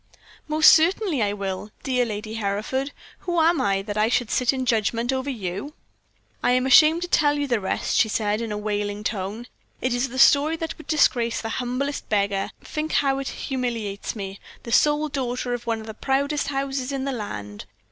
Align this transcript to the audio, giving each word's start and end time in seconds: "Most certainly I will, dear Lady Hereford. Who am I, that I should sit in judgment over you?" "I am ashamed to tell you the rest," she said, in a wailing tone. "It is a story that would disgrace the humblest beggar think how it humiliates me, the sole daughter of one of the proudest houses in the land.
"Most 0.47 0.73
certainly 0.73 1.21
I 1.21 1.31
will, 1.33 1.69
dear 1.83 2.05
Lady 2.07 2.33
Hereford. 2.33 2.91
Who 3.19 3.39
am 3.39 3.61
I, 3.61 3.83
that 3.83 3.97
I 3.99 4.09
should 4.09 4.31
sit 4.31 4.51
in 4.51 4.65
judgment 4.65 5.13
over 5.13 5.29
you?" 5.29 5.75
"I 6.41 6.53
am 6.53 6.65
ashamed 6.65 7.03
to 7.03 7.07
tell 7.07 7.37
you 7.37 7.45
the 7.45 7.59
rest," 7.59 7.97
she 7.97 8.09
said, 8.09 8.41
in 8.41 8.51
a 8.51 8.57
wailing 8.57 9.03
tone. 9.03 9.45
"It 9.79 9.93
is 9.93 10.09
a 10.09 10.17
story 10.17 10.55
that 10.55 10.75
would 10.79 10.87
disgrace 10.87 11.39
the 11.39 11.49
humblest 11.49 12.09
beggar 12.09 12.49
think 12.63 12.93
how 12.93 13.19
it 13.19 13.27
humiliates 13.27 14.15
me, 14.15 14.39
the 14.63 14.71
sole 14.71 15.07
daughter 15.07 15.53
of 15.53 15.67
one 15.67 15.79
of 15.81 15.85
the 15.85 15.93
proudest 15.93 16.47
houses 16.47 16.91
in 16.91 17.05
the 17.05 17.11
land. 17.13 17.65